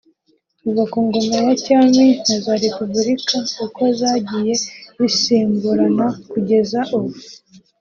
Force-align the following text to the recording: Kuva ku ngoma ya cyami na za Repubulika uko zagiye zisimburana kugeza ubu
Kuva 0.61 0.83
ku 0.91 0.99
ngoma 1.07 1.35
ya 1.45 1.53
cyami 1.63 2.05
na 2.27 2.35
za 2.43 2.53
Repubulika 2.63 3.35
uko 3.65 3.81
zagiye 3.99 4.53
zisimburana 5.11 6.07
kugeza 6.31 6.79
ubu 6.95 7.11